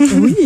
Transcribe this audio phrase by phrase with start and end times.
[0.00, 0.36] Oui.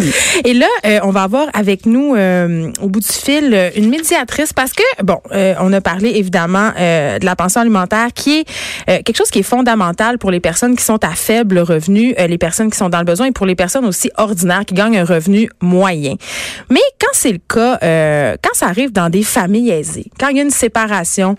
[0.44, 3.88] Et là, euh, on va avoir avec nous euh, au bout du fil euh, une
[3.88, 9.16] médiatrice parce que bon, on a parlé évidemment de la pension alimentaire qui est quelque
[9.16, 12.76] chose qui est fondamental pour les personnes qui sont à faible revenu, les personnes qui
[12.76, 16.14] sont dans le besoin et pour les personnes aussi ordinaires qui gagnent un revenu moyen.
[16.70, 17.78] Mais quand c'est le cas,
[18.42, 21.36] quand ça arrive dans des familles aisées, quand il y a une séparation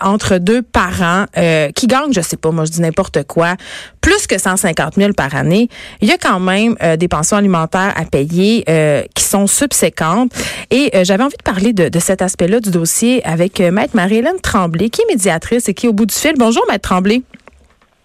[0.00, 1.26] entre deux parents
[1.74, 3.54] qui gagnent, je sais pas, moi je dis n'importe quoi,
[4.00, 5.68] plus que 150 000 par année,
[6.00, 10.32] il y a quand même des pensions alimentaires à payer euh, qui sont subséquentes.
[10.70, 13.96] Et euh, j'avais envie de parler de, de cet aspect-là du dossier avec euh, Maître
[13.96, 16.34] Marie-Hélène Tremblay, qui est médiatrice et qui est au bout du fil.
[16.36, 17.22] Bonjour, Maître Tremblay.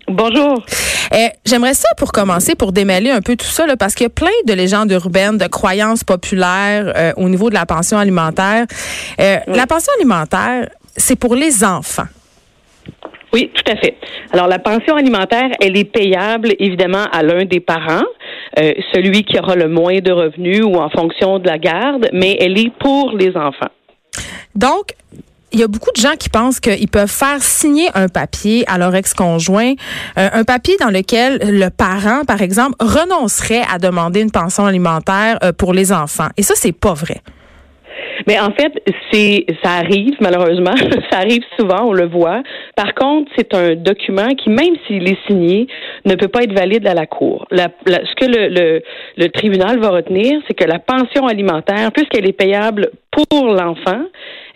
[0.07, 0.65] Bonjour.
[1.45, 4.09] J'aimerais ça pour commencer, pour démêler un peu tout ça, là, parce qu'il y a
[4.09, 8.65] plein de légendes urbaines, de croyances populaires au niveau de la pension alimentaire.
[9.17, 12.07] La pension alimentaire, c'est pour les enfants.
[13.33, 13.97] Oui, tout à fait.
[14.31, 18.03] Alors, la pension alimentaire, elle est payable, évidemment, à l'un des parents.
[18.59, 22.37] Euh, celui qui aura le moins de revenus ou en fonction de la garde, mais
[22.39, 23.71] elle est pour les enfants.
[24.53, 24.93] Donc,
[25.51, 28.77] il y a beaucoup de gens qui pensent qu'ils peuvent faire signer un papier à
[28.77, 29.73] leur ex-conjoint,
[30.17, 35.37] euh, un papier dans lequel le parent, par exemple, renoncerait à demander une pension alimentaire
[35.43, 36.29] euh, pour les enfants.
[36.37, 37.21] Et ça, c'est pas vrai.
[38.27, 38.73] Mais en fait,
[39.11, 40.75] c'est ça arrive malheureusement,
[41.11, 42.43] ça arrive souvent, on le voit.
[42.75, 45.67] Par contre, c'est un document qui, même s'il est signé,
[46.05, 47.47] ne peut pas être valide à la cour.
[47.51, 48.81] Ce que
[49.17, 54.03] le tribunal va retenir, c'est que la pension alimentaire, puisqu'elle est payable pour l'enfant,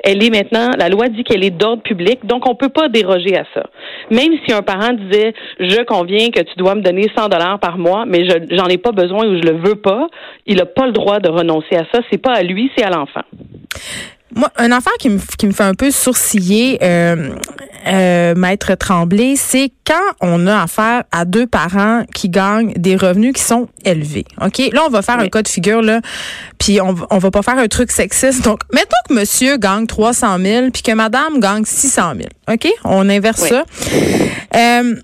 [0.03, 3.35] elle est maintenant, la loi dit qu'elle est d'ordre public, donc on peut pas déroger
[3.37, 3.63] à ça.
[4.11, 7.77] Même si un parent disait, je conviens que tu dois me donner 100 dollars par
[7.77, 10.07] mois, mais je j'en ai pas besoin ou je le veux pas,
[10.45, 12.01] il n'a pas le droit de renoncer à ça.
[12.11, 13.23] C'est pas à lui, c'est à l'enfant.
[14.35, 17.29] Moi, un enfant qui me, qui me fait un peu sourciller, euh,
[17.87, 23.33] euh, Maître Tremblay, c'est quand on a affaire à deux parents qui gagnent des revenus
[23.33, 24.25] qui sont élevés.
[24.43, 24.61] OK?
[24.73, 26.01] Là, on va faire un cas de figure, là,
[26.59, 28.43] puis on, on va pas faire un truc sexiste.
[28.43, 32.27] Donc, mettons que monsieur gagne 300 000 puis que madame gagne 600 000.
[32.51, 32.67] OK?
[32.83, 33.63] On inverse ça.
[34.55, 34.95] Euh,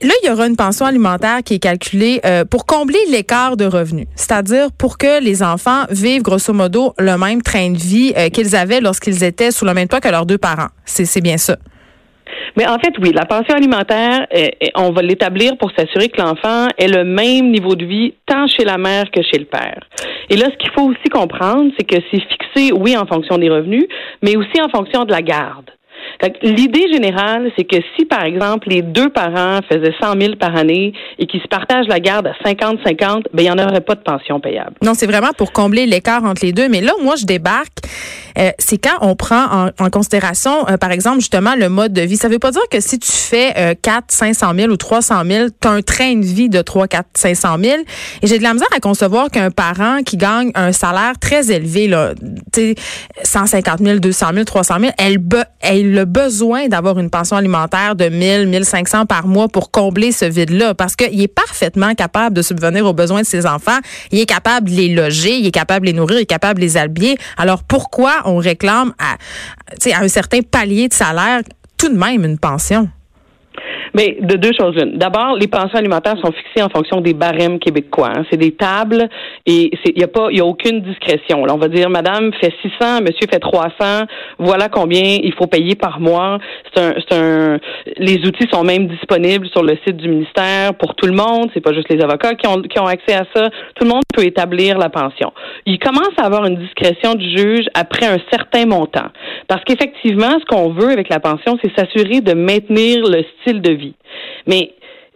[0.00, 3.64] Là, il y aura une pension alimentaire qui est calculée euh, pour combler l'écart de
[3.64, 8.28] revenus, c'est-à-dire pour que les enfants vivent grosso modo le même train de vie euh,
[8.28, 10.68] qu'ils avaient lorsqu'ils étaient sous le même toit que leurs deux parents.
[10.84, 11.56] C'est bien ça.
[12.58, 16.66] Mais en fait, oui, la pension alimentaire, euh, on va l'établir pour s'assurer que l'enfant
[16.76, 19.78] ait le même niveau de vie tant chez la mère que chez le père.
[20.28, 23.48] Et là, ce qu'il faut aussi comprendre, c'est que c'est fixé, oui, en fonction des
[23.48, 23.86] revenus,
[24.22, 25.70] mais aussi en fonction de la garde.
[26.42, 30.92] L'idée générale, c'est que si, par exemple, les deux parents faisaient 100 000 par année
[31.18, 34.02] et qu'ils se partagent la garde à 50-50, ben, il n'y en aurait pas de
[34.02, 34.74] pension payable.
[34.82, 36.68] Non, c'est vraiment pour combler l'écart entre les deux.
[36.68, 37.78] Mais là, moi, je débarque.
[38.38, 42.16] Euh, c'est quand on prend en, considération, euh, par exemple, justement, le mode de vie.
[42.16, 45.48] Ça veut pas dire que si tu fais euh, 4, 500 000 ou 300 000,
[45.60, 47.76] tu as un train de vie de 3, 4, 500 000.
[48.22, 51.88] Et j'ai de la misère à concevoir qu'un parent qui gagne un salaire très élevé,
[51.88, 52.12] là,
[53.22, 55.18] 150 000, 200 000, 300 000, elle,
[55.60, 60.24] elle le besoin d'avoir une pension alimentaire de 1000, 1500 par mois pour combler ce
[60.24, 63.78] vide-là parce qu'il est parfaitement capable de subvenir aux besoins de ses enfants.
[64.12, 66.60] Il est capable de les loger, il est capable de les nourrir, il est capable
[66.60, 67.16] de les habiller.
[67.36, 69.14] Alors pourquoi on réclame à,
[69.92, 71.42] à un certain palier de salaire
[71.76, 72.88] tout de même une pension?
[73.94, 74.98] Mais de deux choses l'une.
[74.98, 78.10] D'abord, les pensions alimentaires sont fixées en fonction des barèmes québécois.
[78.14, 78.24] Hein.
[78.30, 79.08] C'est des tables
[79.46, 81.44] et il n'y a pas, il a aucune discrétion.
[81.44, 84.06] Là, on va dire, Madame fait 600, Monsieur fait 300.
[84.38, 86.38] Voilà combien il faut payer par mois.
[86.72, 87.58] C'est un, c'est un,
[87.96, 91.50] les outils sont même disponibles sur le site du ministère pour tout le monde.
[91.54, 93.48] C'est pas juste les avocats qui ont, qui ont accès à ça.
[93.74, 95.32] Tout le monde peut établir la pension.
[95.66, 99.08] Il commence à avoir une discrétion du juge après un certain montant.
[99.48, 103.72] Parce qu'effectivement, ce qu'on veut avec la pension, c'est s'assurer de maintenir le style de
[103.72, 103.94] vie.
[104.46, 104.72] Mais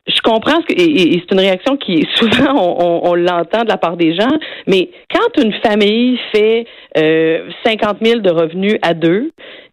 [0.07, 3.97] je comprends ce que, et, c'est une réaction qui souvent on, l'entend de la part
[3.97, 4.37] des gens,
[4.67, 9.31] mais quand une famille fait euh, 50 000 de revenus à deux,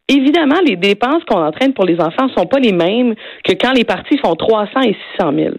[0.07, 3.85] évidemment les dépenses qu'on entraîne pour les enfants sont pas les mêmes que quand les
[3.85, 5.55] parties font 300 et 600 000.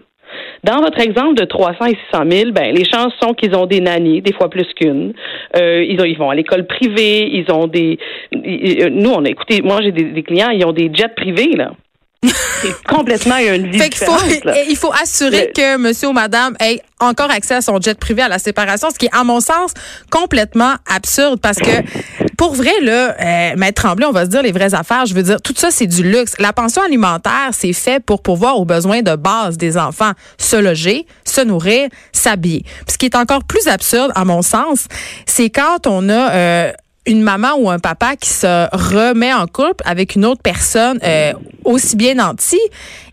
[0.63, 3.81] Dans votre exemple de 300 et 600 000, ben, les chances sont qu'ils ont des
[3.81, 5.13] nannies, des fois plus qu'une.
[5.57, 7.97] Euh, ils, ils vont à l'école privée, ils ont des...
[8.33, 11.71] Nous, on a écouté, moi j'ai des, des clients, ils ont des jets privés, là.
[12.61, 14.13] c'est complètement une vie fait qu'il faut,
[14.69, 18.27] il faut assurer que monsieur ou madame ait encore accès à son jet privé à
[18.27, 19.73] la séparation, ce qui est, à mon sens,
[20.11, 21.71] complètement absurde parce que,
[22.41, 25.05] pour vrai, là, euh, Maître Tremblay, on va se dire les vraies affaires.
[25.05, 26.33] Je veux dire, tout ça, c'est du luxe.
[26.39, 31.05] La pension alimentaire, c'est fait pour pouvoir aux besoins de base des enfants se loger,
[31.23, 32.65] se nourrir, s'habiller.
[32.89, 34.87] Ce qui est encore plus absurde, à mon sens,
[35.27, 36.71] c'est quand on a euh,
[37.07, 41.33] une maman ou un papa qui se remet en couple avec une autre personne euh,
[41.65, 42.59] aussi bien nantie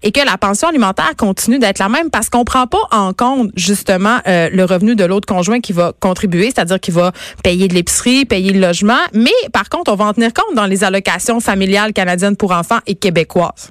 [0.03, 3.51] et que la pension alimentaire continue d'être la même parce qu'on prend pas en compte
[3.57, 7.13] justement euh, le revenu de l'autre conjoint qui va contribuer, c'est-à-dire qui va
[7.43, 10.67] payer de l'épicerie, payer le logement, mais par contre, on va en tenir compte dans
[10.67, 13.71] les allocations familiales canadiennes pour enfants et québécoises.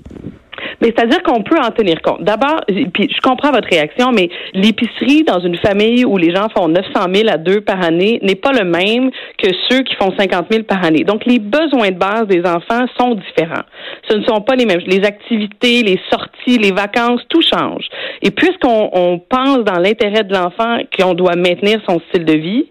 [0.82, 2.24] Mais c'est-à-dire qu'on peut en tenir compte.
[2.24, 6.68] D'abord, puis je comprends votre réaction, mais l'épicerie dans une famille où les gens font
[6.68, 10.48] 900 000 à deux par année n'est pas le même que ceux qui font 50
[10.52, 11.04] 000 par année.
[11.04, 13.64] Donc, les besoins de base des enfants sont différents.
[14.10, 14.82] Ce ne sont pas les mêmes.
[14.86, 17.86] Les activités, les sorties, les vacances, tout change.
[18.22, 22.66] Et puisqu'on on pense dans l'intérêt de l'enfant qu'on doit maintenir son style de vie,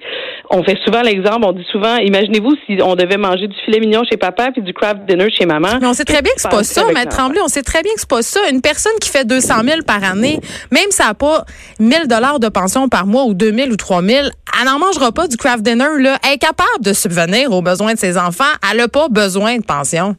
[0.50, 4.02] on fait souvent l'exemple, on dit souvent, imaginez-vous si on devait manger du filet mignon
[4.10, 5.78] chez papa puis du craft dinner chez maman.
[5.80, 7.40] Mais on sait très bien que c'est pas ça, Maître Tremblay?
[7.42, 8.40] On sait très bien c'est pas ça.
[8.50, 10.40] Une personne qui fait 200 000 par année,
[10.70, 11.44] même si elle n'a pas
[11.80, 15.36] 1000 dollars de pension par mois ou 2000 ou 3000, elle n'en mangera pas du
[15.36, 16.18] craft dinner, là.
[16.24, 18.44] Elle est capable de subvenir aux besoins de ses enfants.
[18.70, 20.16] Elle n'a pas besoin de pension.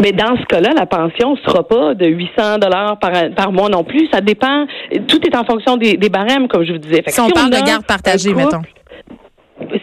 [0.00, 3.70] Mais dans ce cas-là, la pension ne sera pas de 800 dollars par, par mois
[3.70, 4.08] non plus.
[4.12, 4.66] Ça dépend.
[5.08, 7.02] Tout est en fonction des, barèmes, comme je vous disais.
[7.06, 8.62] si, on parle de garde partagée, mettons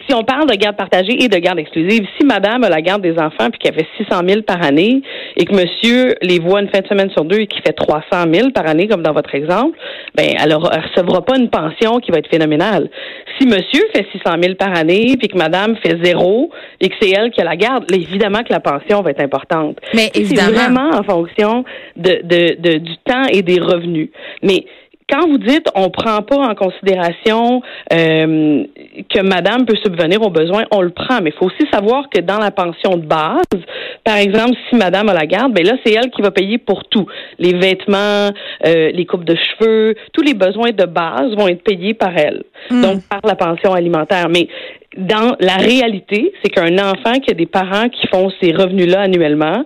[0.06, 3.02] si on parle de garde partagée et de garde exclusive, si madame a la garde
[3.02, 5.02] des enfants puis qu'elle fait 600 000 par année
[5.36, 8.04] et que monsieur les voit une fin de semaine sur deux et qu'il fait 300
[8.32, 9.78] 000 par année, comme dans votre exemple,
[10.14, 12.88] ben, elle ne recevra pas une pension qui va être phénoménale.
[13.38, 16.50] Si monsieur fait 600 000 par année puis que madame fait zéro
[16.80, 19.78] et que c'est elle qui a la garde, évidemment que la pension va être importante.
[19.94, 20.48] Mais évidemment.
[20.48, 21.64] C'est vraiment en fonction
[21.96, 24.10] de, de, de, du temps et des revenus.
[24.42, 24.64] Mais
[25.08, 27.62] quand vous dites on prend pas en considération
[27.92, 28.64] euh,
[29.12, 32.20] que madame peut subvenir aux besoins, on le prend, mais il faut aussi savoir que
[32.20, 33.42] dans la pension de base,
[34.04, 36.84] par exemple, si madame a la garde, ben là, c'est elle qui va payer pour
[36.84, 37.06] tout.
[37.38, 38.30] Les vêtements,
[38.66, 42.44] euh, les coupes de cheveux, tous les besoins de base vont être payés par elle.
[42.70, 42.82] Hmm.
[42.82, 44.28] Donc, par la pension alimentaire.
[44.28, 44.48] Mais
[44.96, 49.64] dans la réalité, c'est qu'un enfant qui a des parents qui font ces revenus-là annuellement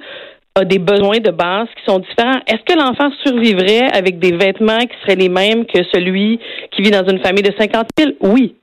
[0.59, 2.41] a des besoins de base qui sont différents.
[2.47, 6.39] Est-ce que l'enfant survivrait avec des vêtements qui seraient les mêmes que celui
[6.73, 8.13] qui vit dans une famille de 50 000?
[8.21, 8.57] Oui,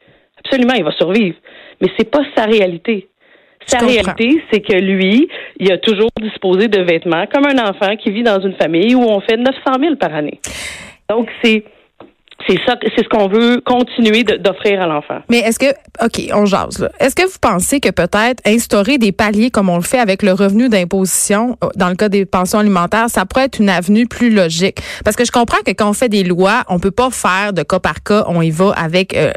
[0.44, 1.38] absolument, il va survivre.
[1.81, 3.07] Mais c'est pas sa réalité.
[3.68, 5.27] Sa réalité, c'est que lui,
[5.59, 9.01] il a toujours disposé de vêtements comme un enfant qui vit dans une famille où
[9.01, 10.39] on fait 900 000 par année.
[11.09, 11.63] Donc, c'est
[12.47, 15.19] c'est ça, c'est ce qu'on veut continuer d'offrir à l'enfant.
[15.30, 19.50] Mais est-ce que, OK, on jase, Est-ce que vous pensez que peut-être instaurer des paliers
[19.50, 23.09] comme on le fait avec le revenu d'imposition euh, dans le cas des pensions alimentaires,
[23.09, 24.77] ça pourrait être une avenue plus logique?
[25.03, 27.63] Parce que je comprends que quand on fait des lois, on peut pas faire de
[27.63, 29.31] cas par cas, on y va avec euh,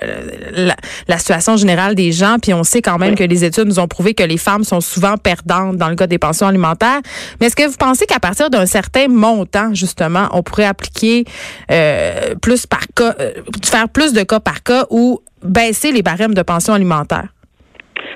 [1.08, 3.88] la, situation générale des gens, puis on sait quand même que les études nous ont
[3.88, 7.00] prouvé que les femmes sont souvent perdantes dans le cas des pensions alimentaires.
[7.40, 11.25] Mais est-ce que vous pensez qu'à partir d'un certain montant, justement, on pourrait appliquer
[11.70, 13.32] euh, plus par euh,
[13.64, 17.28] faire plus de cas par cas ou baisser les barèmes de pension alimentaire?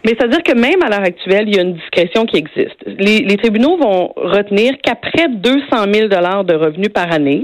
[0.04, 2.76] Mais c'est-à-dire que même à l'heure actuelle, il y a une discrétion qui existe.
[2.86, 7.42] Les, tribunaux vont retenir qu'après 200 000 de revenus par année,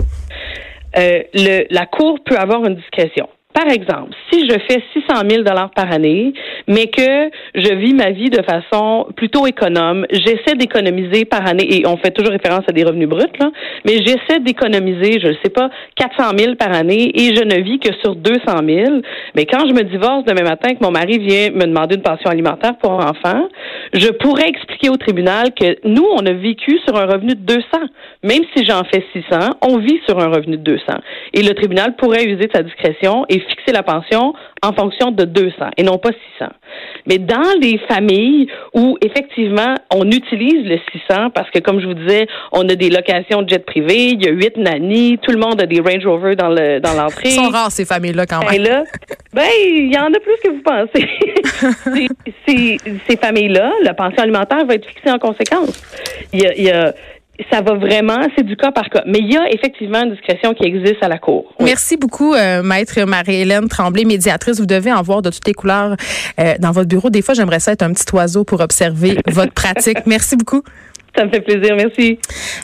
[0.97, 1.23] euh,
[1.71, 3.29] la Cour peut avoir une discrétion.
[3.55, 6.33] Par exemple, si je fais 600 000 dollars par année,
[6.69, 11.87] mais que je vis ma vie de façon plutôt économe, j'essaie d'économiser par année, et
[11.87, 13.51] on fait toujours référence à des revenus bruts, là,
[13.85, 17.81] mais j'essaie d'économiser, je ne sais pas, 400 000 par année, et je ne vis
[17.81, 19.01] que sur 200 000.
[19.35, 22.31] Mais quand je me divorce demain matin, que mon mari vient me demander une pension
[22.31, 23.49] alimentaire pour enfant,
[23.95, 27.63] je pourrais expliquer au tribunal que nous, on a vécu sur un revenu de 200.
[28.23, 30.83] Même si j'en fais 600, on vit sur un revenu de 200.
[31.35, 35.25] Et le tribunal pourrait user de sa discrétion et fixer la pension en fonction de
[35.25, 36.51] 200 et non pas 600.
[37.07, 40.79] Mais dans les familles où effectivement on utilise le
[41.09, 44.25] 600 parce que comme je vous disais, on a des locations de jet privé, il
[44.25, 47.31] y a huit nannies, tout le monde a des Range Rover dans le dans l'entrée.
[47.31, 48.63] Sont rares ces familles-là quand ben même.
[48.63, 48.85] là,
[49.33, 52.09] ben il y en a plus que vous pensez.
[52.47, 52.77] ces,
[53.09, 55.83] ces familles-là, la pension alimentaire va être fixée en conséquence.
[56.33, 56.95] Il y a, il y a
[57.51, 59.03] ça va vraiment, c'est du cas par cas.
[59.07, 61.53] Mais il y a effectivement une discrétion qui existe à la Cour.
[61.61, 64.59] Merci beaucoup, euh, Maître Marie-Hélène Tremblay, médiatrice.
[64.59, 65.97] Vous devez en voir de toutes les couleurs
[66.41, 67.11] euh, dans votre bureau.
[67.11, 69.99] Des fois, j'aimerais ça être un petit oiseau pour observer votre pratique.
[70.07, 70.63] Merci beaucoup.
[71.19, 72.17] Ça me fait plaisir, merci.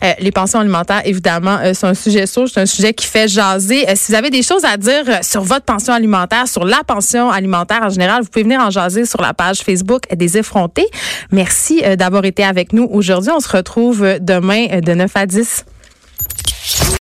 [0.04, 3.26] Euh, les pensions alimentaires, évidemment, euh, c'est un sujet sourd, c'est un sujet qui fait
[3.26, 3.88] jaser.
[3.88, 7.32] Euh, si vous avez des choses à dire sur votre pension alimentaire, sur la pension
[7.32, 10.86] alimentaire en général, vous pouvez venir en jaser sur la page Facebook des effrontés.
[11.32, 13.32] Merci d'avoir été avec nous aujourd'hui.
[13.34, 15.64] On se retrouve demain de 9 à 10.